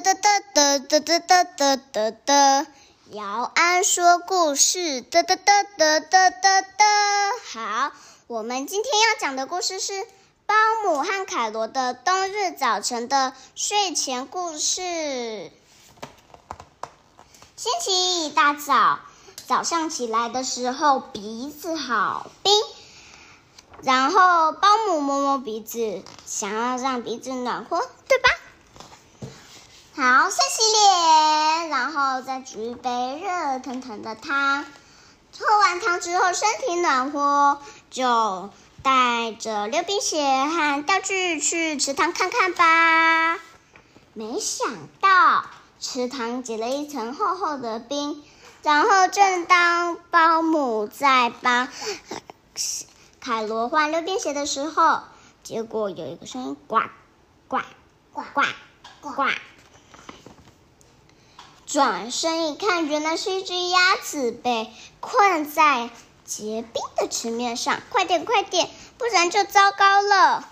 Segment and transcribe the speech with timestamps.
[0.00, 2.66] 哒哒哒哒哒哒哒哒哒，
[3.10, 6.86] 姚安说故事，哒哒哒哒哒哒哒。
[7.52, 7.92] 好，
[8.26, 10.06] 我们今天要讲的故事是
[10.46, 15.52] 包姆和凯罗的冬日早晨的睡前故事。
[17.56, 19.00] 星期一一大早，
[19.46, 22.54] 早上起来的时候鼻子好冰，
[23.82, 28.30] 然后包姆摸摸鼻子，想要让鼻子暖和，对吧？
[30.00, 34.64] 好，先洗脸，然后再煮一杯热腾腾的汤。
[35.38, 38.48] 喝完汤之后，身体暖和，就
[38.82, 43.38] 带着溜冰鞋和钓具去池塘看看吧。
[44.14, 45.44] 没想到
[45.78, 48.24] 池塘结了一层厚厚的冰，
[48.62, 51.68] 然后正当保姆在帮
[53.20, 55.00] 凯罗换溜冰鞋的时候，
[55.42, 56.80] 结果有一个声音：呱
[57.48, 57.58] 呱
[58.14, 58.42] 呱呱
[59.02, 59.24] 呱。
[61.72, 64.68] 转身一看，原来是一只鸭子被
[64.98, 65.88] 困在
[66.24, 67.80] 结冰的池面上。
[67.90, 68.68] 快点，快点，
[68.98, 70.48] 不然就糟糕了！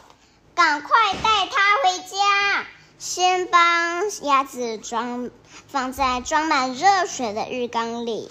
[0.55, 2.67] 赶快带它回家。
[3.01, 5.31] 先帮鸭子装
[5.67, 8.31] 放在装满热水的浴缸里，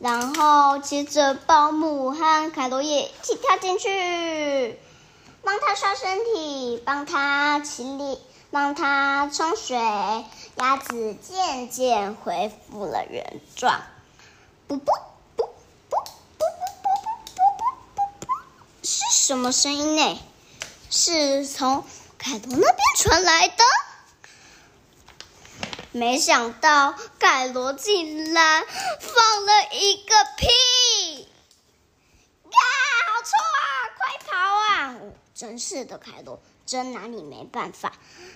[0.00, 4.80] 然后接着保姆和凯罗也一起跳进去，
[5.48, 8.18] 帮它刷身体，帮它洗脸，
[8.50, 9.78] 帮它冲水。
[10.56, 13.80] 鸭子渐渐恢复了原状。
[14.66, 14.92] 不不
[15.36, 15.46] 不不
[15.88, 16.04] 不
[16.36, 16.44] 不
[16.84, 18.32] 不不不，
[18.82, 20.20] 是什么声音呢？
[20.90, 21.82] 是从
[22.18, 23.64] 凯罗那边传来的。
[25.92, 28.66] 没想到凯罗竟然
[29.00, 31.26] 放了一个屁！
[32.44, 32.60] 啊，
[33.06, 33.64] 好臭啊！
[33.96, 34.94] 快跑啊！
[35.38, 36.40] 真是的，凯罗。
[36.66, 37.92] 真拿你没办法。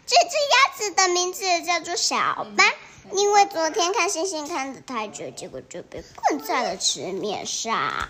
[0.07, 2.73] 这只鸭子的名字叫做小斑，
[3.13, 8.09] 因为昨天看星星看的太久，结果就被困在了池面上。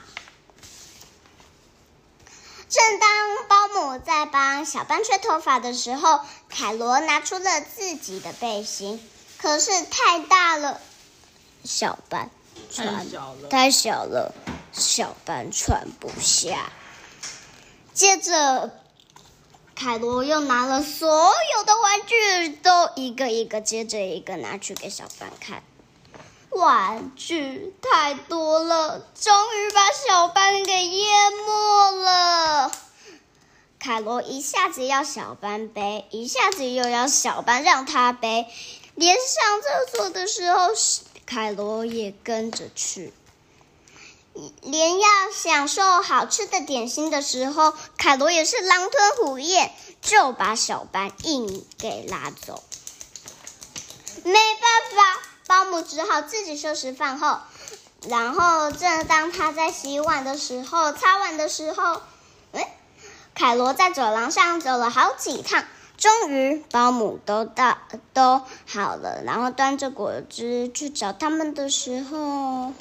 [2.69, 6.21] 正当保姆在帮小斑吹头发的时候，
[6.51, 9.05] 凯罗拿出了自己的背心，
[9.39, 10.81] 可是太大了，
[11.65, 12.31] 小斑
[12.71, 13.09] 穿，
[13.49, 14.35] 太小了，
[14.71, 16.71] 小斑穿不下。
[17.95, 18.79] 接着。
[19.83, 21.09] 凯罗又拿了所
[21.57, 25.65] 有的玩具，都一个一个接着一个拿去给小班看。
[26.51, 32.71] 玩具太多了，终于把小班给淹没了。
[33.81, 38.47] 凯罗一下子要小班背，一下子又要小班让他背，
[38.95, 40.69] 连上厕所的时候，
[41.27, 43.13] 凯罗也跟着去。
[44.63, 49.71] 连要享受好吃的点心的时候，凯罗也是狼吞虎咽，
[50.01, 52.63] 就把小班硬给拉走。
[54.25, 54.43] 没办
[54.97, 57.39] 法，保姆只好自己收拾饭后。
[58.09, 62.01] 然后正当他在洗碗的时候，擦碗的时候，
[62.53, 62.75] 哎，
[63.35, 65.65] 凯罗在走廊上走了好几趟，
[65.99, 67.79] 终于保姆都到
[68.13, 69.23] 都好了。
[69.25, 72.73] 然后端着果汁去找他们的时候。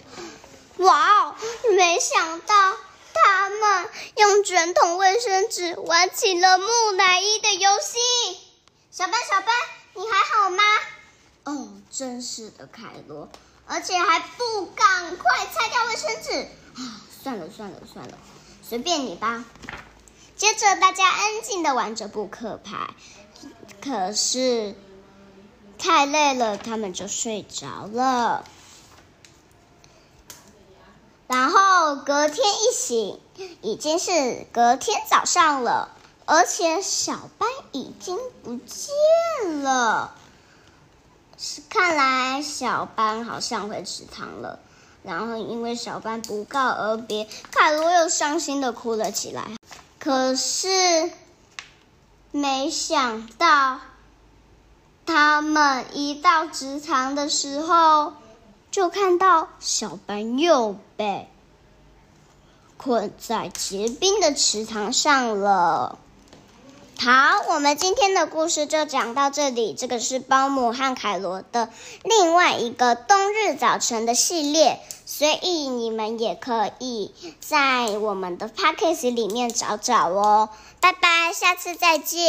[0.81, 1.35] 哇哦！
[1.75, 2.77] 没想到
[3.13, 8.39] 他们用卷筒卫生纸玩起了木乃伊的游戏。
[8.89, 9.55] 小班，小班，
[9.93, 10.63] 你还好吗？
[11.43, 13.29] 哦，真是的，凯罗，
[13.67, 16.31] 而且还不赶快拆掉卫生纸
[16.75, 17.01] 啊！
[17.23, 18.17] 算了算了算了，
[18.67, 19.45] 随便你吧。
[20.35, 22.95] 接着大家安静的玩着扑克牌，
[23.83, 24.75] 可是
[25.77, 28.43] 太累了，他们就睡着了。
[31.27, 31.49] 然
[31.91, 33.19] 后隔天一醒，
[33.61, 35.89] 已经是隔天早上了，
[36.25, 40.15] 而且小班已经不见了。
[41.69, 44.59] 看来小班好像回池塘了。
[45.03, 49.57] 然后因为小班不告而别，凯罗又伤心的哭了起来。
[49.99, 51.11] 可是
[52.31, 53.81] 没想到，
[55.05, 58.13] 他们一到池塘的时候。
[58.69, 61.29] 就看到小班又被
[62.81, 65.99] 困在结冰的池塘上了。
[66.99, 67.11] 好，
[67.49, 69.75] 我们今天的故事就讲到这里。
[69.77, 71.69] 这个是包姆和凯罗的
[72.03, 80.49] 另外一个冬日早晨的系列，所以你们也可以在我们的 p o c k e t 里面找找哦。
[80.79, 82.19] 拜拜，下次再见。